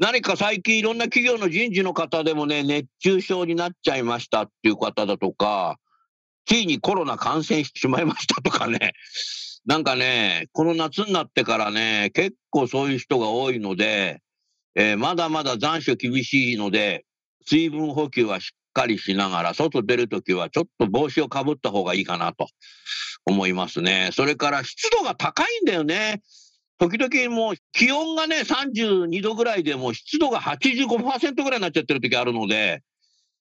[0.00, 5.76] 何か最近いろんな企業の人事の方でもね、熱中症になっちゃいましたっていう方だとか、
[6.46, 8.94] ついにコロナ感染してしまいましたとかね、
[9.66, 14.22] なんかね、この夏になってからね、結構そういう人が多いので、
[14.74, 17.04] えー、まだまだ残暑厳しいので、
[17.46, 22.48] 水分補給はしっかりしながら、外出るときはちょっと帽子をかぶった方がいいかなと
[23.26, 24.08] 思いますね。
[24.14, 26.22] それから湿度が高いんだよね。
[26.80, 32.82] 時々もう気温がね、32度ぐらいでもう湿度が85%ぐらいになっちゃってる時あるので、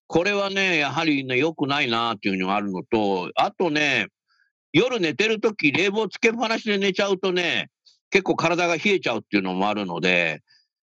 [0.07, 4.07] これはね、やはりね、良くないなっていうのがあるのと、あとね、
[4.73, 7.69] 夜寝てる時冷房つけっぱなしで寝ちゃうとね、
[8.09, 10.41] 結構体が冷えちゃうっていうのもあるので、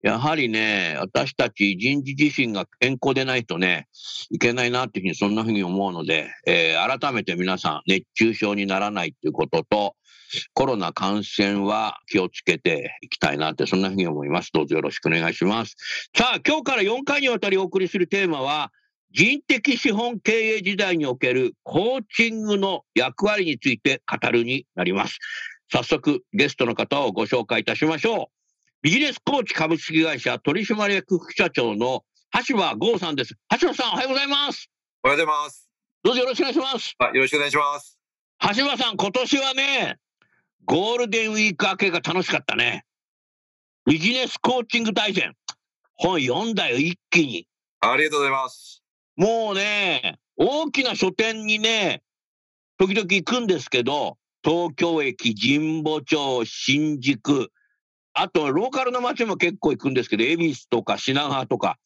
[0.02, 3.88] やはりね、私たち人事自身が健康でないとね、
[4.32, 9.96] いけないなっていうふうにそんなふうに思うので、えー、改めて皆さん熱中症にならないっていうことと、
[10.54, 14.52] コロナ感染は気をつけていきたいなって、そんなふうに思います。
[14.54, 15.76] どうぞよろしくお願いします。
[16.16, 18.72] さあ、今日から4回にわたりお送りするテーマは、
[19.14, 25.20] 人的資本経営時代におけるコーチングの役割について語るになります。
[25.72, 28.26] 早速、ゲストの方をご紹介いたしましょう。
[28.82, 32.04] ビジネスコーチ株式会社取締役副社長の
[32.48, 33.36] 橋場剛さんです。
[33.60, 34.70] 橋場さん、おはようございます。
[35.04, 35.70] おはようございます。
[36.04, 36.96] どうぞよろしくお願いします。
[37.14, 38.00] よろしくお願いします。
[38.56, 39.98] 橋場さん、今年はね、
[40.66, 42.86] ゴールデンウィーク明けが楽しかったね。
[43.86, 45.34] ビジネスコーチング大全。
[45.96, 47.48] 本読んだよ、一気に。
[47.80, 48.84] ありがとうございます。
[49.16, 52.04] もうね、大きな書店にね、
[52.78, 57.52] 時々行くんですけど、東京駅、神保町、新宿、
[58.14, 61.78] あとローカルの街も結構行くんですけど、恵比寿とか品川とか、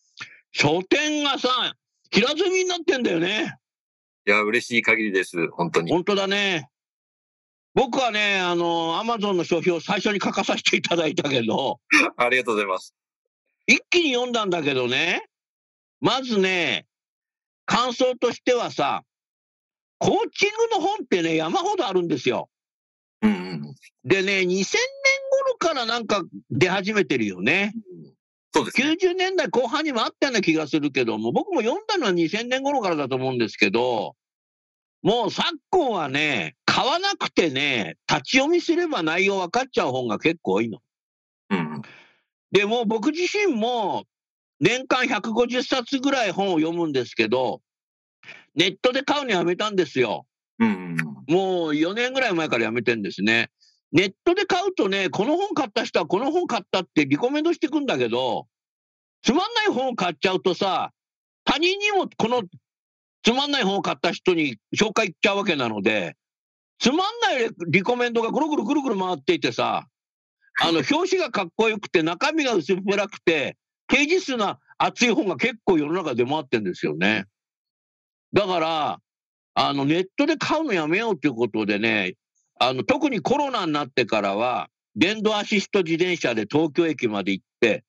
[0.52, 1.76] 書店がさ、
[2.12, 3.58] 平積みになってんだよね。
[4.26, 5.92] いや、嬉しい限りです、本当に。
[5.92, 6.70] 本当だね。
[7.76, 11.82] 僕はね、あの、アマゾンの書評を最初に書かさせていただいたけど、
[12.16, 12.96] ありがとうございます。
[13.68, 15.28] 一気に読んだんだけどね、
[16.00, 16.86] まずね、
[17.66, 19.04] 感想としてはさ、
[20.00, 22.50] コーチングの本ってね、山ほどあるんですよ。
[23.22, 23.76] うん、
[24.06, 24.64] でね、2000年
[25.48, 27.74] 頃からなんか出始めてるよね。
[28.54, 34.16] そうです、ね、90年代後半にもあったような気がするけども、僕も読んだのは2000年頃からだと思うんですけど、
[35.02, 40.80] もう昨今はね、買わなくてね、立ち読みすれば内容分かっちゃう本が結構多いの。
[41.50, 41.82] うん、
[42.52, 44.04] でも僕自身も
[44.60, 47.62] 年間150冊ぐらい本を読むんですけど、
[48.56, 50.26] ネットで買うのやめたんですよ。
[50.60, 50.98] うん、
[51.30, 53.52] もう4年ぐらい前からやめてんですね。
[53.94, 58.48] ネットで買うとね、この本買った人はこの本買ったってリコメンドしてくんだけど、
[59.24, 60.92] つまんない本を買っちゃうとさ、
[61.46, 62.44] 他人にもこの
[63.24, 66.18] つまんない本を買った人に紹介いっちゃうわけなので、
[66.80, 69.88] つまんないリコメンドがぐるぐるぐるぐる回っていてさ、
[70.62, 77.26] あの、 表紙がかっこよくて、中身が薄っぺらくて、ページ数の厚い本が結構世の中で回ってんですよね。
[78.34, 79.00] だから、
[79.54, 82.16] あの、ネットで買うのやめようということでね、
[82.60, 87.84] あの、特にコロナになってからは、電動アシスト自転車で東京駅まで行って、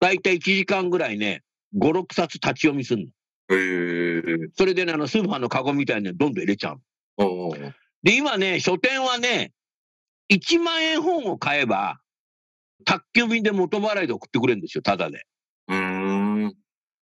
[0.00, 1.42] だいたい1時間ぐらいね、
[1.76, 3.10] 5、6冊立ち読みするの。
[4.54, 6.80] それでね、あの、スーパーのカゴみたいにどんどん入れちゃう。
[8.02, 9.52] で、今ね、書店はね、
[10.32, 12.00] 1万円本を買えば、
[12.84, 15.26] 宅急便で元払いで送ってくれるんですよ、ただで。
[15.68, 16.54] うん。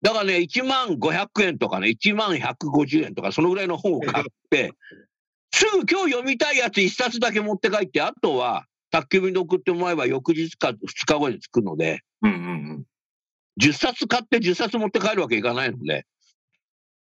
[0.03, 4.73] だからね、1万500円とかね、1万150円とか、そのぐらいの本を買って、
[5.53, 12.85] すぐ今日読みたいやつ1冊だけ持って帰って、あとは宅急便で送ってもらえば翌日か2日後に着くので、うんうんうん、
[13.61, 16.07] 10冊買って10冊持って帰るわけいかないので、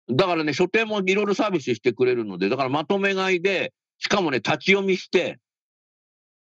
[0.09, 5.39] だからね、書店もいろいろサービスしてくれるので、だからまとめ買いで、しかもね、立ち読みして、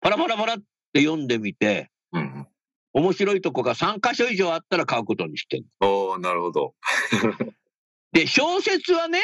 [0.02, 0.58] パラパラパラっ
[0.94, 2.48] て読んでみて、うん、
[2.94, 5.66] 面白いとこが3箇所以上あったら買うことにしてる。
[5.82, 6.74] おーなるほど。
[8.14, 9.20] で、小説はね、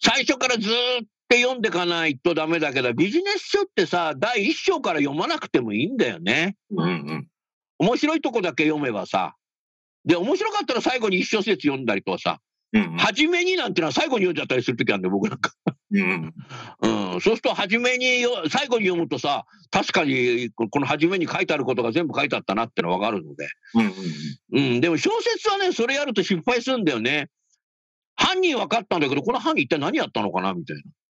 [0.00, 6.56] 最初からずーっと読んでかないとダメだけど、ビジネス書ってさ、第1章から読まなくてもいいんだよね。
[6.70, 7.28] うんうん。
[7.78, 9.36] 面白いとこだけ読めばさ。
[10.04, 12.40] で、面白かったら最後に一小節読んだりとかさ、
[12.72, 15.52] うんうん初めになんてのは最後に読んじゃったりするときあるんだよ、僕なんか。
[15.92, 16.34] うん
[16.80, 23.48] うん、そうすると、初めによ、最後に読むとさ、確かに、ここの初めに書いてあることが全部書いてあったなってのわかるので。
[23.74, 27.28] うんうんうん、でも小説はね、それやると失敗するんだよね。
[28.16, 30.76] 犯人分かったんだけど、この犯人一体何やったのかなみたい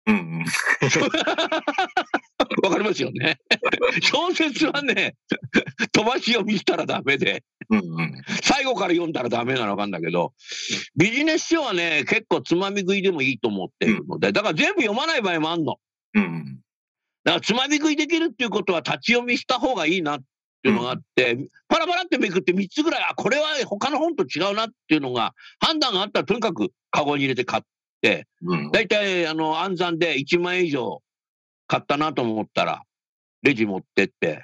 [0.06, 0.44] うんうん。
[2.62, 2.68] な。
[2.68, 3.38] わかりますよね。
[4.02, 5.16] 小説はね、
[5.92, 8.22] 飛ばし読みしたらダメで、うんうん。
[8.42, 10.34] 最後から読んだらダメなのわかんだけど、
[10.96, 15.76] ビジネス書はね、結構つまみ食いでもいいと思っているので、だから全部読まない場合もあんの。
[16.14, 16.60] うん
[17.24, 20.20] だからつまみ食いできるっていうことは立ち読みした方がいいなっ
[20.62, 21.36] ていうのがあって、
[21.66, 27.62] パラパラってめくって3つぐらい、あ、これは他の本と違うなっていうのが判断があったらとにかくカゴに入れて買っ
[28.00, 28.70] て、うん。
[28.70, 31.02] だいたいあの暗算で1万円以上
[31.66, 32.82] 買ったなと思ったら、
[33.42, 34.42] レジ持ってって、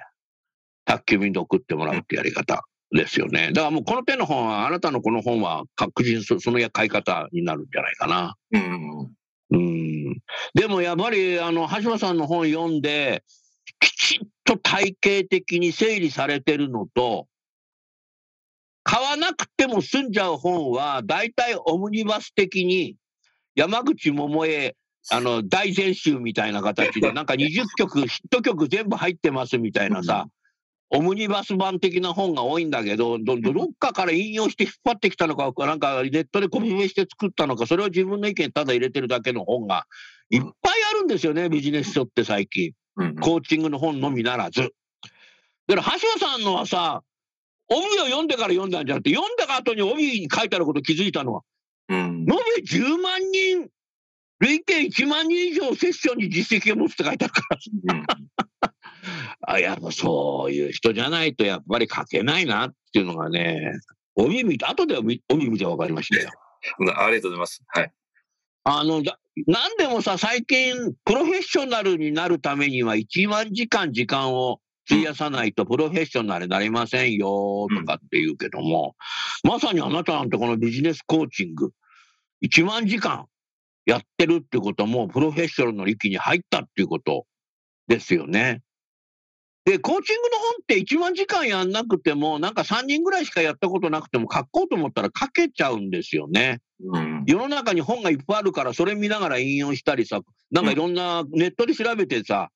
[0.85, 3.51] 宅急便で送ってもらうってやり方ですよね。
[3.53, 8.35] だからもうこの手の本は、あなたのこの本は確実にそその買い方になるんじゃないかな。
[8.51, 9.15] うん
[9.51, 10.17] うん
[10.55, 13.23] でもやっぱりあの橋場さんの本読んで
[13.79, 17.27] きちっと体系的に整理されてるのと
[18.83, 22.95] 買わなくても済んじゃう本は大体オムニバス的に
[23.55, 24.75] 山口百恵
[25.11, 30.27] あの大全集みたいな形で なんか20曲ヒット曲全部入ってますみたいなさ、
[30.89, 39.87] オムニバス版的な本が多いんだけど、どどどっかから引用して引っ張ってきたのか、なんかネットでコピペして作ったのか、それを自分の意見ただ入れてるだけの本が
[40.29, 40.51] いっぱい
[40.91, 42.73] あるんですよね、ビジネス書って最近。
[42.95, 43.15] うん。
[43.15, 44.73] コーチングの本のみならず。
[45.67, 47.01] だから橋野さんのはさ、
[47.69, 51.41] 帯を読んでから読んだんじゃなくて、読んだ後に帯に書いてあること気づいたのは、
[51.89, 52.33] うん延べ
[52.63, 53.67] 10万人、
[54.43, 57.95] 累計1万人以上セッションに実績を持つって書いてあるから。
[57.95, 58.05] うん
[59.45, 63.73] あ、やっぱそういう人じゃないとやっぱり書けないなっていうのがね、
[64.15, 66.29] 帯見て、後で帯帯見て分かりましたよ。
[66.95, 67.61] ありがとうございます。
[67.67, 67.91] はい。
[68.63, 78.95] あの、だなんでもさ、最近、プロフェッショナルになるためには1万時間時間を費やさないとプロフェッショナルになりませんよとかって言うけども、
[79.43, 81.71] まさにあなたなんてこのビジネスコーチング、
[82.43, 83.25] 1万時間
[83.85, 87.25] やってるってことも、プロフェッショナルの域に入ったっていうこと
[87.87, 88.61] ですよね。
[89.65, 96.59] で、コーチングの本って1万時間やんなくても、なんか3人ぐらいしかやったことなくても、書こうと思ったら書けちゃうんですよね。
[96.83, 97.23] うん。
[97.25, 100.19] 世の中に本がいっぱいあるから、それ見ながら引用したりさ、
[100.51, 102.49] なんかいろんなネットで調べてさ、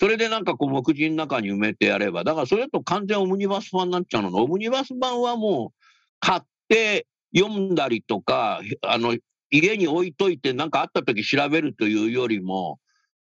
[0.00, 4.30] それでなんかこう、目次の中に埋めてやれば、だからそれだと完全オムニバス版になっちゃうの。
[4.30, 5.78] オムニバス版はもう、
[6.20, 7.06] 買って
[7.36, 9.14] 読んだりとか、あの、
[9.50, 12.78] 家に置いといて、なんかあった時調べるというよりも、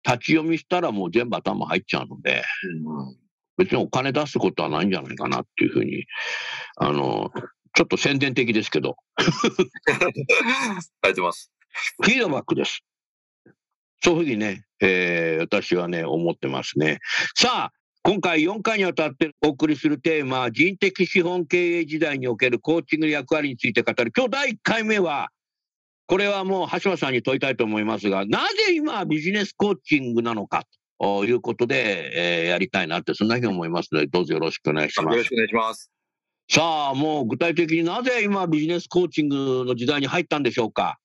[0.05, 2.43] 立ち読みしたらもう全部頭入っちゃうので、
[3.57, 6.05] 別にお金出すことはないんじゃないかなっていうふうに、
[6.77, 7.31] あの、
[7.73, 10.11] ちょっと宣伝的ですけど、ありがとう
[11.01, 11.51] ございます。
[12.01, 12.83] フィードバックです。
[14.03, 16.99] そういうふうにね、えー私はね、思ってますね。
[17.35, 17.71] さあ、
[18.03, 24.11] 今回4回にわたってお送りするテーマ、人的資本経営時代におけるコーチングの役割について語る。
[24.15, 25.29] 今日第1回目は、
[26.05, 30.63] これはもう橋間さんに問いたいと思いますが、なぜ今ビジネスコーチングなのか
[30.99, 35.29] ということで、えーやりたいなって、そんなふうに思いますので、どうぞよろしくお願いしますよろし。
[35.29, 35.91] くお願いします。
[36.49, 40.99] さあ、もう具体的になぜ今ビジネスコーチングの時代に入ったんでしょうか？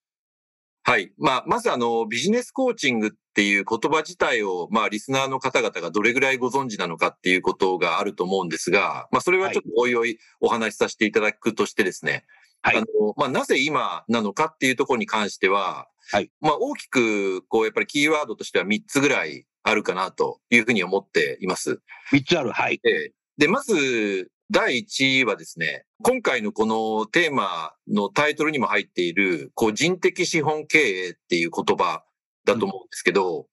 [0.83, 1.13] はい。
[1.19, 12.25] まあ、まずあの、ビジネスコーチングっていう言葉自体を、まあ、リスナーの方々がどれぐらいご存知なのかっていうことがあると思うんですが、まあ、それはちょっとおいおいお話しさせていただくとしてですね、
[12.63, 12.87] はいあの、
[13.17, 21.81] まあ、なぜ今なのかっていうところに関しては、はいまあ、大きく、こう、やっぱりキーワードとしては3つぐらいあるかなというふうに思っています。
[22.13, 22.53] 3つある。
[22.53, 22.81] はい。
[22.85, 32.03] ええで、まず、第1位はですね、今回のこのテーマのタイトルにも入っている、こう人的資本経営っていう言葉
[32.45, 33.47] だと思うんですけど、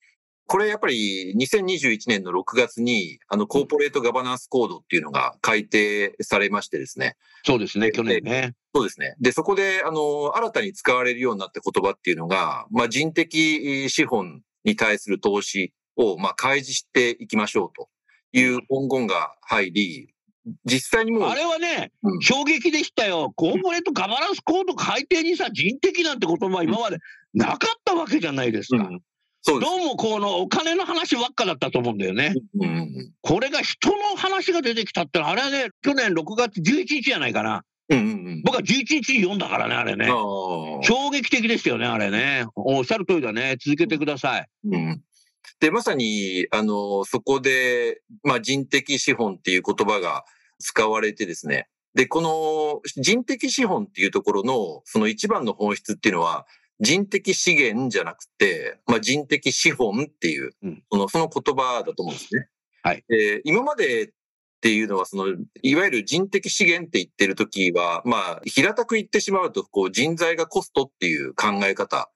[0.48, 7.16] これやっぱり2021年の6月に、あの、コーポレートガバナンスコードっていうのが改定されましてですね。
[7.44, 8.54] そうですね、去年ね。
[8.74, 9.16] そうですね。
[9.20, 17.90] で、そこで、あの、新たに使われるようになった言葉っていうのが、まあ、人的資本に対する投資を、まあ、開示していきましょうと
[18.34, 20.16] いう文言が入り、
[20.64, 23.34] 実際にもう、あれはね、うん衝撃でしたよ。
[23.36, 27.00] コーポレートガバナンスコード改定にさ、人的なんて言葉は今まで
[27.34, 28.84] なかったわけじゃないですか。
[28.84, 29.02] うん。
[29.46, 32.34] どうもこのお金の話ばっかだったと思うんだよね。
[32.60, 37.64] うんうんこれが人の話が出てきたってあれはね、去年6月11日じゃないかな。
[37.90, 38.42] うんうんうん。
[38.44, 40.08] 僕は11日に読んだからね、あれね。
[40.08, 42.46] 衝撃的でしたよね、あれね。
[42.56, 43.58] おっしゃる通りだね。
[43.64, 44.48] 続けてください。
[44.72, 45.02] うん
[45.60, 50.26] で、まさに、あの、そこで、まあ、人的資本っていう言葉が
[50.60, 51.68] 使われてですね。
[51.94, 56.46] で、この人的資本っていうところの、その一番の本質っていうのは、
[56.80, 62.50] 人的資源じゃなくて、まあ、人的資本っていううん、その、その言葉だと思うんですね。
[62.84, 63.04] はい。
[63.08, 64.10] で、今までっ
[64.62, 65.28] ていうのは、その、
[65.62, 72.10] いわゆる人的資源って言ってるときは、まあ、平たく言ってしまうと、こう、人材がコストっていう考え方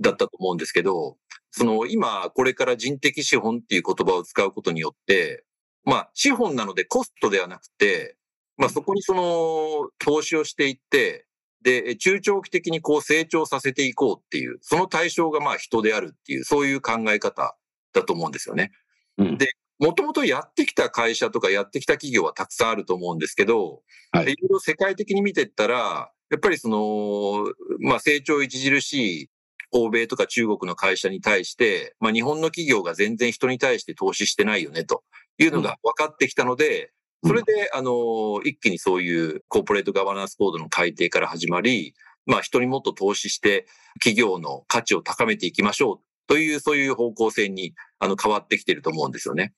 [0.00, 1.16] だったと思うんですけど、
[1.50, 5.44] その今、これから人的資本っていう言葉を使うことによって、
[5.84, 8.16] まあ、資本なのでコストではなくて、
[8.56, 11.26] まあ、そこにその投資をしていって、
[11.62, 17.56] で、中長期的にこう成長させていこうっていう、その対象がまあ人であるっていう、そういう考え方
[17.92, 18.72] だと思うんですよね。
[19.18, 19.38] うん。
[19.38, 24.24] で、もともとやってきた会社とかやってきた企業はたくさんあると思うんですけど、はい。
[24.24, 29.30] いろいろ世界的に見ていったら、やっぱりその、まあ成長著しい
[29.70, 35.02] 欧米とか中国の会社に対して、まあ日本の企業が全然人に対して投資してないよねと
[35.38, 36.88] いうのが分かってきたので、うん
[37.24, 41.94] それで、あの、一気にそういうコーポレートガバナンスコードの改定から始まり、
[42.26, 49.52] まあ人にもっと投資して企業の価値を高めていきましょうという、そういう方向性にあの変わってきてると思うんですよね。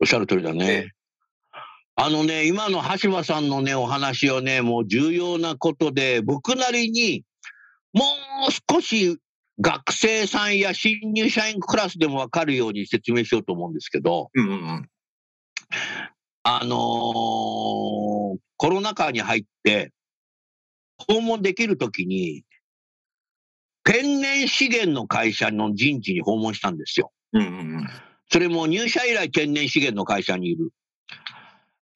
[0.00, 0.92] おっしゃる通りだね。
[1.96, 7.24] あのね、今の橋場さんのね、お話をね、もう重要なことで、僕なりに
[7.92, 8.02] も
[8.48, 9.18] う少し
[9.60, 14.88] 学生さんや新入社員クラスでもわかるように説明しようと思うんですけど、うんうんうん。
[16.42, 19.90] あのーコロナ禍に入って、
[21.08, 22.44] 訪問できるときに、
[23.84, 27.10] 天然資源の会社の人事に訪問したんですよ。
[27.32, 27.88] うんうんうん。
[28.30, 30.72] それも入社以来天然資源の会社にいる。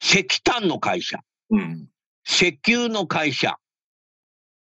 [0.00, 1.18] 石炭の会社、
[1.50, 1.88] うん
[2.26, 3.58] 石油の会社、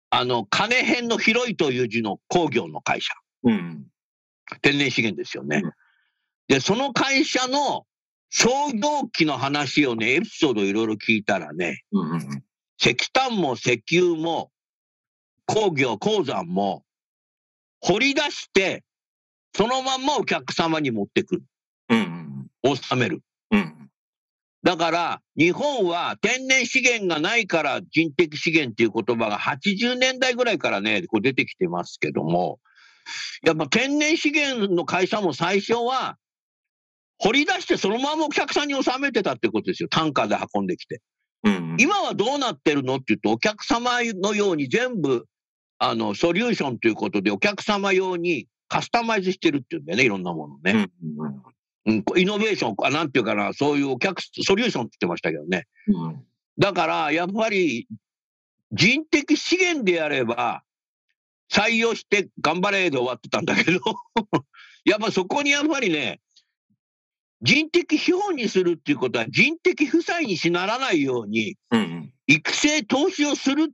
[0.09, 3.13] あの、金編の広いという字の工業の会社、
[3.45, 3.87] うん。
[4.63, 5.73] 天然資源ですよねうん。
[6.49, 7.85] で、その会社の
[8.31, 12.45] 創業期の話をね、エピソードいろいろ聞いたらね、うんうん
[12.83, 14.51] 石炭も石油も
[15.45, 16.83] 工業、鉱山も
[17.81, 18.85] 掘り出して、
[19.55, 21.43] そのまんまお客様に持ってくる。
[21.91, 22.77] うんうん。
[22.77, 23.21] 収める。
[23.51, 23.91] うん
[24.63, 32.61] だから、日本は天然資源がないから人的資源っていう言葉が80年代ぐらいからね、こう出てきてますけども、
[33.43, 36.19] やっぱ天然資源の会社も最初は、
[37.23, 39.89] 掘り出してそのままお客さんに納めてたってことですよ。
[39.89, 41.00] 単価で運んできて。
[41.45, 41.77] うん。
[41.79, 45.27] 今はどうなってるのって言うと、お客様のように全部、
[45.79, 50.89] あの、ソリューションということで、お客様用にカスタマイズしてるっていうんだよね、いろんなものね。
[51.03, 51.43] うんうん
[51.87, 55.67] うん、イノベーション、あなんていうかな、そういうお客、ソリューションって言ってましたけどね。
[55.89, 56.25] うん
[56.59, 57.89] だから、やっぱり、
[58.71, 60.62] 人的資源であれば、
[61.50, 63.81] 採用して頑張れで終わってたんだけど、
[64.85, 66.21] やっぱそこにやっぱりね、
[67.42, 73.73] 人的資本にするっていうことは人的負債にしならないように、うん育成投資をする、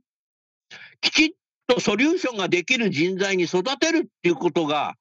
[0.99, 1.29] きちっ
[1.67, 4.95] とソリューションができる人材に育てるっていうことが、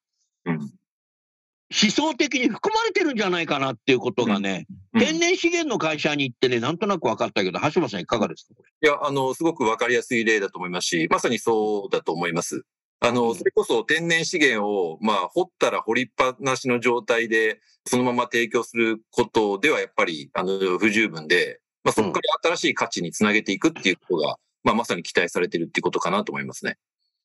[0.44, 0.58] うん。
[0.58, 5.00] 思想的に含まれてるんじゃないかなっていうことがね、うん。
[5.00, 8.54] 天然資源の会社に行ってね、なんとなく分かったけど、橋本さんいかがですか？
[8.54, 8.88] これ。
[8.88, 12.62] いや、あの、すごくわかりやすい例だと思いますし、まさにそうだと思います。
[13.00, 26.78] あの、それこそ天然資源を、まあ、掘ったら掘りっぱなしの状態で、そのまま提供することではやっぱり、あの、不十分で、まあ、そこから新しい価値につなげていくっていうことが、まあ、まさに期待されてるっていうことかなと思いますね。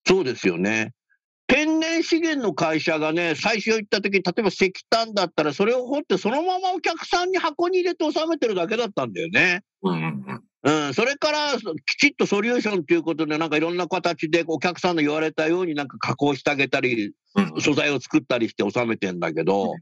[0.06, 0.94] そうですよね。
[1.48, 9.64] 天然資源の会社がね、最初行った時、例えば石炭だったら、それを掘ってそのままお客さんに箱に入れて収めてるだけだったんだよね。
[9.82, 10.88] うんうんうん。
[10.88, 19.74] うん、それからきちっとソリューションということで、なんかいろんな形でお客さんの言われたようになんか加工してあげたり、うん素材を作ったりして収めてんだけど、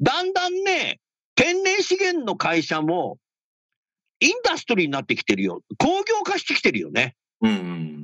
[0.00, 1.00] だんだんね、
[1.34, 3.18] 天然資源の会社も、
[4.20, 5.62] インダストリーになってきてるよ。
[5.78, 7.16] 工業化してきてるよね。
[7.40, 7.94] うんうん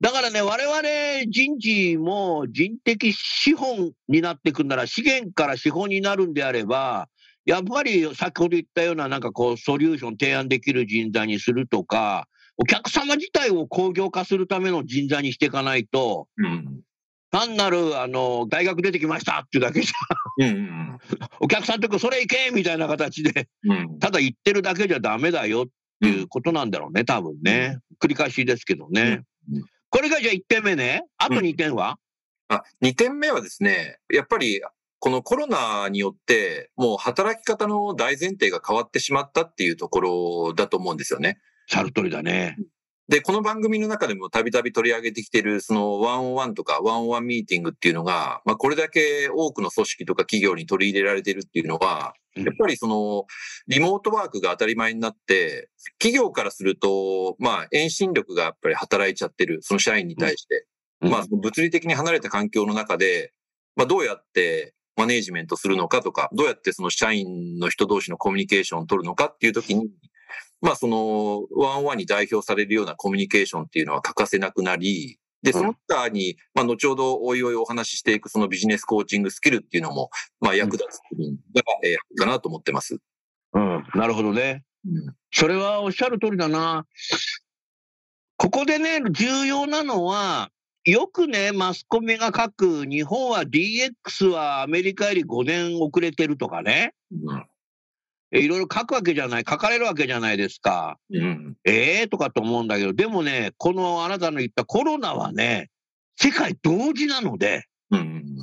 [0.00, 7.08] だからね、我々人事も人的資本になっていくんなら、資源から資本になるんであれば、
[7.46, 16.80] やっぱり先ほど言ったような、なんかこう、ソリューション提案できる人材にするとか、お客様自体を工業化するための人材にしていかないと、うん
[17.32, 20.98] 単なる、あの、大学出てきましたっていうだけじゃ、うんうん
[21.40, 23.98] お客さんとこそれ行けみたいな形で、うん。
[23.98, 25.66] ただ言ってるだけじゃダメだよっ
[26.00, 27.78] ていうことなんだろうね、多分ね。
[28.00, 29.22] 繰り返しですけどね。
[29.52, 29.64] うん。
[29.90, 31.04] これがじゃあ1点目ね。
[31.18, 31.98] あと2点は、
[32.48, 34.62] あ、2点目はですね、やっぱり
[34.98, 41.38] このコロナによって、もう働き方の大前提が変わってしまったっていうところだと思うんですよね。
[41.68, 42.56] さる通りだね。
[43.08, 53.24] で、この番組の中でもたびたび取り上げてきてる、そのワンオンワンとかワンオンワンミーティングっていうのが、まあこれだけ多くの組織とか企業に取り入れられてるっていうのは、うんやっぱりその、
[53.66, 60.66] リモートワークが当たり前になって、企業からすると、まあ遠心力がやっぱり働いちゃってる、その社員に対して。
[61.00, 63.32] うんまあ物理的に離れた環境の中で、
[63.76, 69.90] まあどうやってマネージメントするのかとか、どうやってその社員の人同士のコミュニケーションを取るのかっていう時に、
[70.60, 80.10] まあそのワンワンに代表されるようなコミュニケーションっていうのは欠かせなくなり、で、その他に、まあ後ほどおいおいお話ししていくそのビジネスコーチングスキルっていうのも、
[80.40, 80.98] まあ役立つ
[81.54, 82.98] が、えーかなと思ってます。
[83.52, 83.84] うん。
[83.94, 84.64] なるほどね。
[84.84, 86.86] うんそれはおっしゃる通りだな。
[88.38, 90.50] ここでね、重要なのは、
[90.86, 97.46] よくね、マスコミが書く、日本は DX はアメリカより5年遅れてるとかね、うん。
[98.30, 100.96] えいろいろ書くわけじゃない、書かれるわけじゃないですか。
[101.12, 101.56] うん。
[101.64, 105.70] ええとかと思うんだけど、でもね、このあなたの言ったコロナはね、
[106.14, 108.36] 世界同時なので、うん。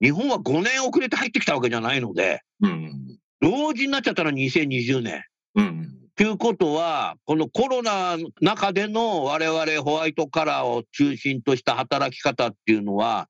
[0.00, 3.18] 日本は5年遅れて入ってきたわけじゃないので、うん。
[3.40, 5.24] 同時になっちゃったのは2020年。
[5.56, 13.28] うんということは、このコロナの中での我々ホワイトカラーを中心とした働き方っていうのは、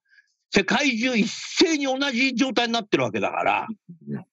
[0.49, 3.67] 世界中一斉に同じ状態になってるわけだから
[4.09, 4.25] うん、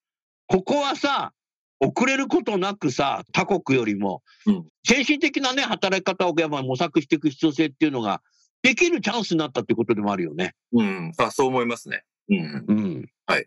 [0.46, 1.32] ここはさ、
[1.80, 8.22] 遅れることなくさ、他国よりもうん、先進的なね、働き方をやっぱり模索していく必要性っていうのが、
[8.62, 10.54] できるチャンスになったっていうことでもあるよね。
[10.72, 11.12] うん。
[11.18, 12.04] あ、そう思いますね。
[12.30, 12.64] うん。
[12.68, 13.10] うん。
[13.26, 13.46] はい。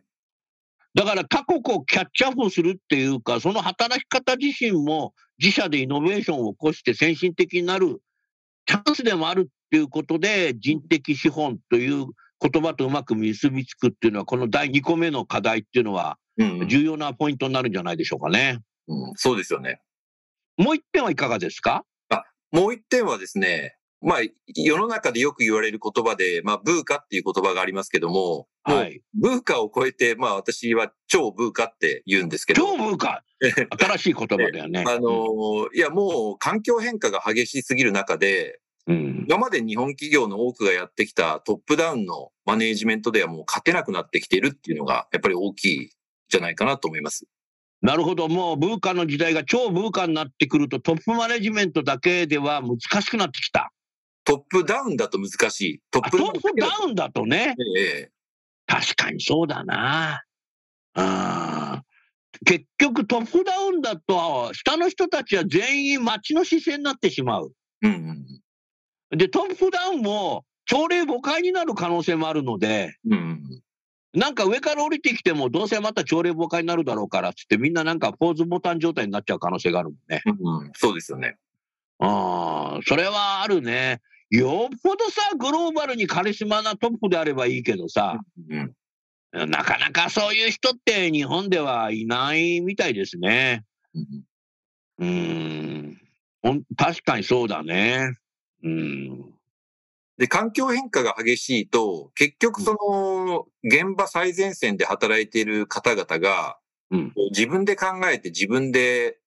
[0.95, 8.01] だから他国をキャッチアップするっていうか、その働き方自身も自社でイノベーションを起こして先進的になる
[8.65, 12.05] チャンスでもあるっていうことで、人的資本という
[12.41, 16.67] 言葉とうまく結びつくっていうのは、この第2個目の課題っていうのはうん。
[16.69, 18.59] 重要なポイントになるんじゃないでしょうかね。
[18.87, 19.81] うんそうですよね。
[20.57, 21.83] もう一点はいかがですか？
[22.51, 24.19] もう一点はですね、まあ、
[24.55, 29.01] 世の中でよく言われる言葉で、まあ、ブーカっていう言葉がありますけども、はい。
[29.13, 34.83] ブーカを超えて、まあ、私は超ブーカって言うんですけど、超文化 新しい言葉だよね。
[34.87, 45.89] あの、いや、もう環境変化が激しすぎる中で、うん、今まで日本企業の多くがやってきたトップダウンのマネージメントではもう勝てなくなってきているっていうのが、やっぱり大きいん
[46.29, 47.25] じゃないかなと思います。
[47.81, 53.71] なるほど、もうブーカの時代が超ブーカになってくると、トップマネジメントだけでは難しくなってきた。
[54.23, 55.81] トップダウンだと難しい。
[55.91, 58.11] トップあトップダウンだとね、ええ
[58.67, 60.23] 確かにそうだな。
[60.93, 61.83] あ
[62.45, 67.51] 結局トップダウンだと、下の人たちは全員町の視線になってしまう。
[67.81, 68.25] うん
[69.11, 73.13] で、トップダウンも朝礼誤解になる可能性もあるので、うん。
[73.13, 73.61] うん。
[74.13, 80.21] なんか上から降りてきても、どうせまた朝礼誤解になるだろうからっつって、みんななんかポーズボタン状態になっちゃう可能性があるもんね。
[80.25, 81.37] うん、そうですよね。
[81.99, 84.01] ああ、それはあるね。
[84.29, 88.55] よっぽどさ、グローバルにカリスマなトップであればいいけどさ、う
[89.45, 89.51] ん。
[89.51, 93.65] なかなかそういう人って日本ではいないみたいですね。
[93.95, 94.07] うん
[94.99, 95.07] うー
[95.87, 95.97] ん。
[96.77, 98.13] 確かにそうだね。
[98.63, 99.25] うん。
[100.17, 106.57] で、環境変化が激しいと、結局その、現場最前線で働いている方々が、
[106.91, 109.17] うん自分で考えて自分で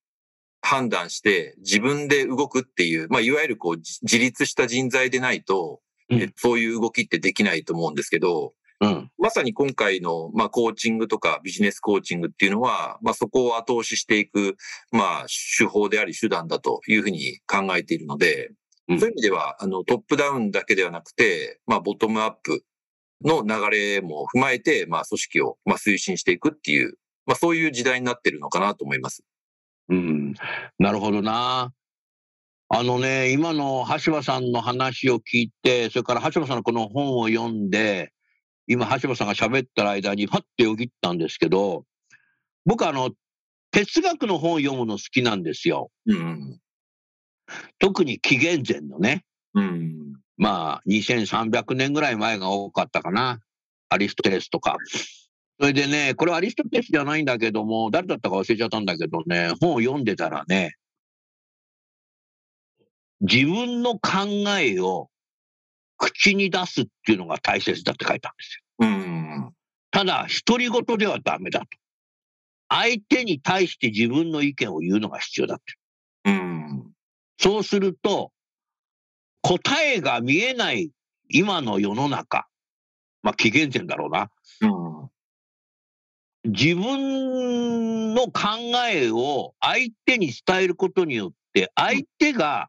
[0.63, 9.11] 判断して、自分で動くっていう、まあ、いわゆるこう、じ自立した人材でないと、うんえそういう動きってできないと思うんですけど、うん。
[9.17, 14.57] まさに今回の、まあ、コーチングとかビジネスコーチングっていうのは、まあ、そこを後押ししていく、
[14.91, 15.27] まあ、
[15.59, 18.51] 手法であり手段だというふうに考えているので、
[18.89, 22.65] うんそういう意味では、あの、トップダウンだけではなくて、まあ、ボトムアップ
[23.25, 29.23] の流れも踏まえて、まあ、組織を、まあ、推進していくっていう、まあ、そういう時代になってるのかなと思います。
[29.89, 30.35] うん。
[30.79, 31.73] なるほどな。
[32.69, 38.13] あのね、今の橋場さんの話を聞いて、それから橋場さんのこの本を読んで、
[38.67, 41.85] 今橋場さんが喋ってる間にパッてよぎったんですけど、
[42.65, 43.11] 僕あの、
[43.73, 45.91] 哲学の本を読むの好きなんですよ。
[46.07, 46.59] うん。
[47.79, 49.25] 特に紀元前のね。
[49.55, 50.15] うん。
[50.37, 53.41] まあ、2300年ぐらい前が多かったかな。
[53.89, 54.77] アリストテレスとか。
[55.63, 60.75] それでね、これはアリストテレスじゃないんだけども、誰だったか忘れちゃったんだけどね、本を読んでたらね、
[63.21, 64.27] 自分の考
[64.59, 65.09] えを
[65.99, 68.89] 口に出すっていうのが大切だって書いたんですよ。
[68.89, 69.53] うん。
[69.93, 71.67] ただ、独り言ではダメだと。
[72.69, 75.75] 相手に対して自分の意見を言うのが必要だって。
[76.25, 76.91] うん。
[77.39, 78.33] そうすると、
[79.43, 80.91] 答えが見えない
[81.29, 82.49] 今の世の中、
[83.23, 84.29] まあ紀元前だろうな。
[84.63, 84.92] うん。
[86.45, 88.33] 自分の考
[88.91, 92.69] えを相手に伝えることによって、相手が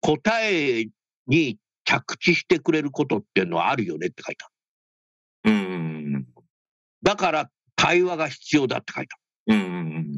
[0.00, 0.88] 答え
[1.26, 4.50] に着地してくれることっていうのはあるよねって書いた。
[5.44, 6.26] うん。
[7.02, 9.18] だから対話が必要だって書いた。
[9.46, 10.16] うん。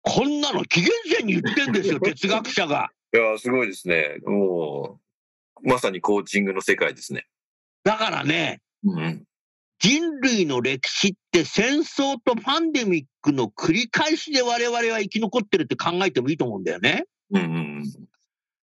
[0.00, 2.90] こんなの紀元前に言ってんですよ、 哲学者が。
[3.14, 4.18] いや、すごいですね。
[4.24, 4.98] も
[5.62, 7.26] う、まさにコーチングの世界ですね。
[7.84, 9.24] だからね、うん。
[9.82, 17.06] 人類の歴史って戦争とパンデミックの繰り返しで我々は生き残ってるって考えてもいいと思うんだよね。
[17.32, 17.82] うん。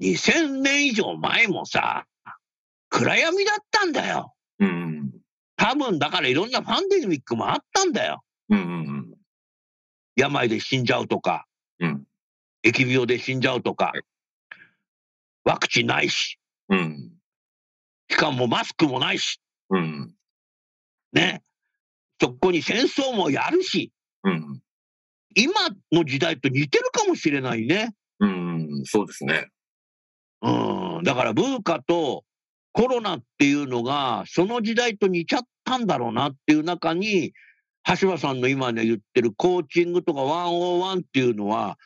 [0.02, 2.04] 2000年以上前もさ、
[2.90, 4.34] 暗闇だったんだよ。
[4.58, 5.10] うん。
[5.56, 8.22] 多分だからいろんなパンデミックもあったんだよ。
[8.50, 9.14] うん。
[10.14, 11.46] 病で死んじゃうとか、
[11.80, 12.04] うん。
[12.62, 14.02] 疫病で死んじゃうとかはい、
[15.44, 17.12] ワクチンないし、うん。
[18.10, 19.40] しかもマスクもないし、
[19.70, 20.17] うん。
[21.12, 21.42] ね。
[22.20, 23.92] そこに戦争もやるし、
[24.24, 24.60] うん。
[25.36, 25.52] 今
[25.92, 27.94] の時代と似てるかもしれないね。
[28.20, 28.82] うん。
[28.84, 29.48] そうですね。
[30.42, 31.02] うん。
[31.04, 32.24] だから文化と
[32.72, 37.32] コロナっていうのが、その時代と似ちゃったんだろうなっていう中に、
[38.00, 41.78] 橋場さんの今ね言ってるコーチングとか101っていうのは、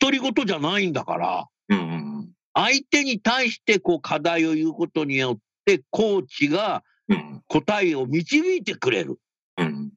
[0.00, 2.30] 独り言じゃないんだから、うん。
[2.52, 6.82] 相手に対してこう課題を言うことによって、コーチがうん。
[7.48, 9.18] 答えを導いてくれる。
[9.56, 9.92] うん。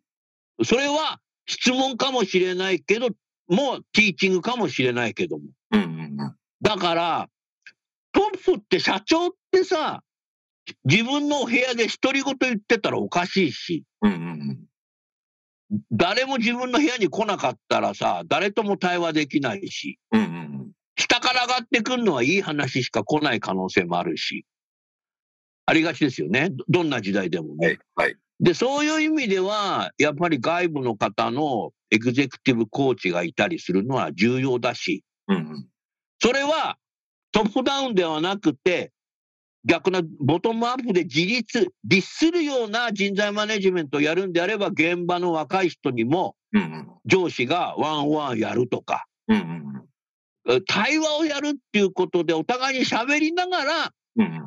[0.64, 3.10] それは質問かもしれないけど、
[3.48, 5.44] もうティーチングかもしれないけども。
[5.72, 6.18] うん。
[6.62, 7.30] だから、
[8.14, 10.04] トップって社長ってさ、
[10.86, 14.60] 自分のお部屋で独り言言ってたらおかしいし、うん。
[15.92, 20.72] 誰も自分の部屋に来なかったらさ、誰とも対話できないし、うん。
[20.98, 24.46] 下から上がってくるのはいい話しか来ない可能性もあるし、
[25.66, 26.50] ありがちですよね。
[26.52, 27.68] どどんな時代でもね。
[27.68, 27.80] はい。
[27.96, 28.16] はい。
[28.40, 35.68] で、そういう意味では、やっぱり外部の方のエグゼクティブコーチがいたりするのは重要だし、うん。
[36.20, 36.78] それは
[37.32, 38.92] トップダウンではなくて、
[39.64, 46.88] 逆なボトムアップで自立、律するような人材マネジメントをやるんであれば、現場の若い人にもうん。
[47.06, 49.84] 上司がワンワンやるとか、うん。
[50.50, 53.92] え対話をやるっていうことで、お互いに喋りながらうん。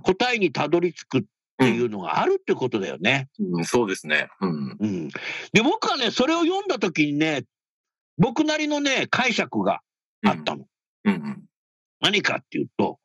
[0.03, 1.23] 答えにたどり着くっ
[1.59, 3.29] ていうのがあるってことだよね。
[3.39, 3.65] うん。
[3.65, 4.29] そうですね。
[4.41, 4.77] うん。
[4.79, 5.09] うん。
[5.53, 7.45] で、僕はね、それを読んだ時にね、
[8.19, 9.81] 僕なりのね、解釈が
[10.25, 10.67] あったの。
[11.05, 11.45] うん。
[12.01, 12.99] 何かっていうと、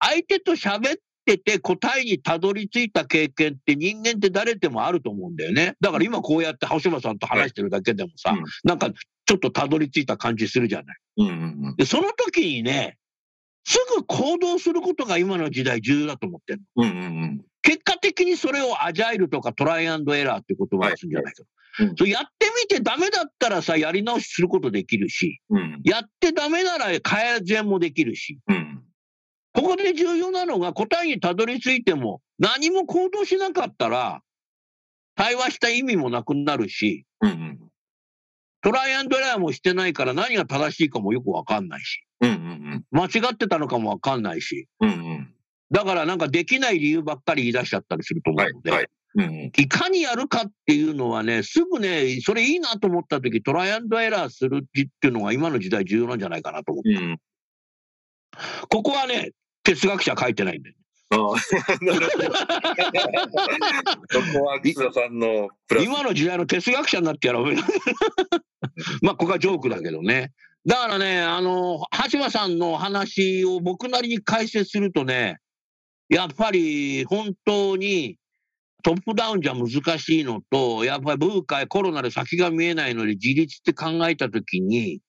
[0.00, 5.76] 相手と喋ってて答えにたどり着いた経験って人間って誰でもあると思うんだよね。
[5.80, 8.90] だから今こうやって橋場さんと話してるだけでもさ、うんなんか
[9.26, 10.96] ちょっとたどり着いた感じするじゃない。
[11.18, 11.74] うん。
[11.76, 12.96] で、その時にね、
[13.64, 16.84] すぐ行動することが今の時代重要だと思ってるの。
[16.84, 17.44] うん。
[17.62, 21.44] 結果的にそれをアジャイルとかトライアンドエラーって言葉をするんじゃないけど。
[21.44, 21.58] はいうん
[21.96, 25.80] それやってみてダメだったらさ、やり直しすることできるし、うん。
[25.84, 28.82] やってダメなら改善もできるし、うん。
[29.52, 34.22] ここで重要なのが答えにたどり着いても何も行動しなかったら
[35.14, 37.58] 対話した意味もなくなるし、うん。
[38.60, 42.84] トライアンドエラーもしてないから何が正しいかもよくわかんないし、うん。
[42.90, 45.32] 間違ってたのかもわかんないし、うん。
[45.70, 48.62] だからなんかできない理由ばっかり言い出しちゃったりすると思はいうの。
[48.62, 48.88] で、はい。
[49.14, 49.52] うん。
[49.56, 56.88] いかにやるかっていうのはね、すぐね、それいいなと思った時トライアンドエラーするっていうのが今の時代重要なんじゃないかなと思う。
[56.88, 57.18] うん。
[58.68, 59.30] ここはね、
[59.62, 60.74] 哲学者書いてないんだよ。
[61.10, 61.24] そこ
[64.44, 65.48] は楠田さんの。
[65.82, 67.54] 今の時代の哲学者になってやろう。
[69.02, 70.32] まあ、ここはジョークだけどね。
[70.66, 75.38] だからね、あの、橋場さんの話を僕なりに解説するとね、
[76.08, 78.16] やっぱり本当に
[78.82, 85.00] トップダウンじゃ難しいのと、やっぱり文化コロナで先が見えないので自立って考えたときに、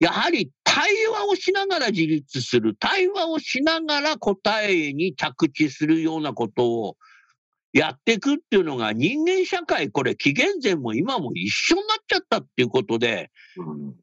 [0.00, 6.96] やはり対話をしながら自立する、対話をしながら答えに着地するようなことを
[7.72, 13.94] やっていくっていうのが人間社会、これ紀元前も今も一緒になっちゃったっていうことで、うん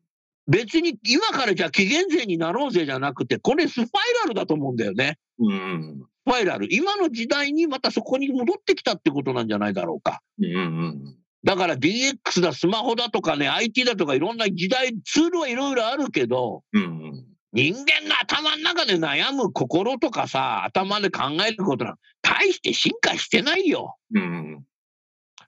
[0.50, 3.86] 別に今からじゃあ紀元前になろうぜじゃなくて、これスパイ
[4.24, 5.20] ラルだと思うんだよね。
[5.38, 6.02] うん。
[6.26, 6.68] スパイラル。
[6.72, 10.22] 今の時代にまたそこに戻ってきたってことなんじゃないだろうか。
[10.40, 10.56] うん。
[10.56, 11.16] うん。
[11.44, 17.26] だから DX だ、スマホだとかね、IT だとかいろんな時代、ツールはいろいろあるけど、うん。
[17.52, 23.96] 人間の頭の中で悩む心とかさ、頭で考えることなん大して進化してないよ。
[24.14, 24.64] うん。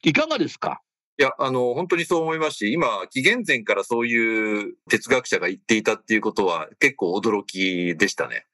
[0.04, 0.82] いかがですか？
[1.20, 8.46] いや、あの、本当にそう思いますし、今、紀元前からそういう哲学者が言っていたっていうことは結構驚きでしたね。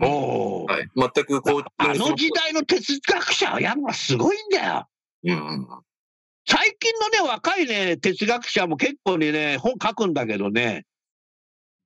[0.00, 0.88] おーはい。
[0.96, 4.88] 全くこう、あの時代の哲学者はやっぱすごいんだよ。
[5.24, 5.68] うん。
[6.48, 10.84] 最近のね、若いね、哲学者も結構にね、本書くんだけどね、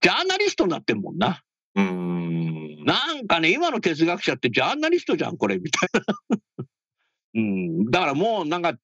[0.00, 1.42] ジャーナリストになってんもんな。
[1.74, 2.84] うん。
[2.84, 6.36] なんかね、今の哲学者ってジャーナリストじゃん、これ、みたいな。
[7.34, 8.74] うん、だからもうなんか、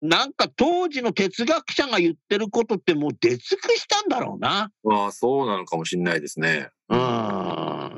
[0.00, 4.70] なんか当時の哲学者が言ってることってもう出尽くしたんだろうな。
[4.82, 6.68] まあ、そうなのかもしれないですね。
[6.88, 6.98] うん。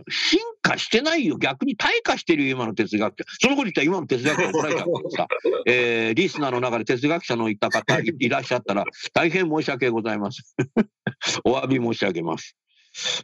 [0.08, 1.36] 進化してないよ。
[1.36, 3.24] 逆に退化してるよ、今の哲学者。
[3.40, 5.28] そのこと言ったら今の哲学者怒られちゃうからさ。
[5.66, 10.44] えー、リスナーの中で哲学者のいた方いいらっしゃったら、大変申し訳ございません。
[11.44, 12.56] お詫び申し上げます。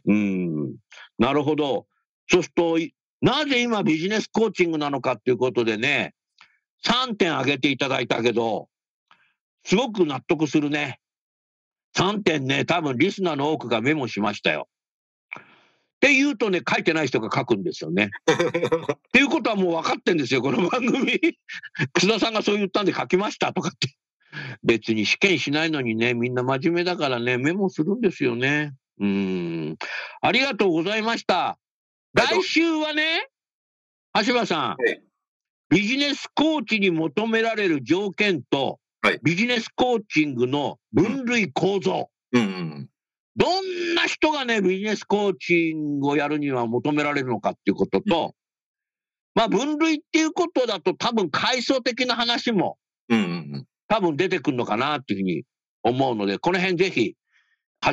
[0.05, 0.75] うん。
[1.17, 1.87] なるほど。
[2.29, 6.13] そうすると、いなぜ今ビジネスコーチングなのかっていうことでね、
[6.85, 8.67] 3点挙げていただいたけど、
[9.63, 10.99] すごく納得するね。
[11.95, 14.67] 3点ね、多分リスナーの多くがメモしましたよ。
[16.03, 18.11] って言うとね、書いてない人が書くんですよね。
[18.27, 21.17] っていうことはもう分かってんですよ、この番組。
[21.93, 23.87] 楠田さんがそう言ったんで書きましたとかって。
[24.63, 28.73] 別に試験しないのにね、みんな真面目だからね、メモするんですよね。
[28.99, 29.77] うん。
[30.21, 31.57] ありがとうございました。
[32.13, 33.29] 来週はね、
[34.25, 35.01] 橋場さん、はい
[35.69, 42.09] ビジネスコーチに求められる条件と、はいビジネスコーチングの分類構造。
[42.33, 42.89] うん。
[43.35, 48.35] どんな人がね、ビジネスコーチングをやるには求められるのかっていうことと、
[49.35, 52.77] まあ分類っていうことだと多分階層的な話も。
[53.87, 55.43] 多分出てくるのかなっていうふうに
[55.83, 57.15] 思うので、この辺ぜひ、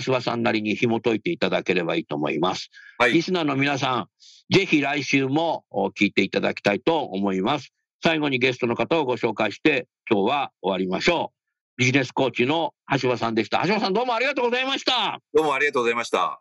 [0.04, 2.70] 橋場さんなりに紐解いていただければいいと思います。
[2.98, 4.06] はいリスナーの皆さん、
[4.54, 7.72] ぜひ来週もお聞いていただきたいと思います。
[8.02, 11.39] 最後にゲストの方をご紹介して、今日は終わりましょう。
[11.76, 13.62] ビジネスコーチの橋場さんでした。
[13.66, 15.20] 橋場さんどうもありがとうございました。
[15.32, 16.40] どうもありがとうございました。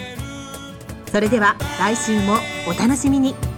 [1.11, 3.50] それでは来週もお楽しみに。